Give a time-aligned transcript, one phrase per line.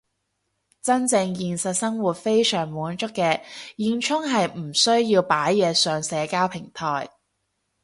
[0.81, 3.43] 真正現實生活非常滿足嘅
[3.77, 7.07] 現充係唔需要擺嘢上社交平台